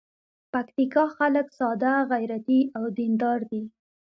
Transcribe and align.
پکتیکا 0.53 1.05
خلک 1.17 1.47
ساده، 1.59 1.93
غیرتي 2.11 2.59
او 2.77 2.83
دین 2.97 3.13
دار 3.21 3.39
دي. 3.49 3.61